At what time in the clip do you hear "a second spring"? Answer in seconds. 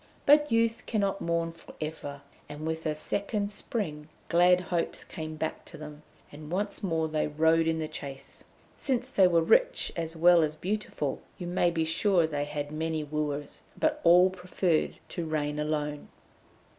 2.87-4.09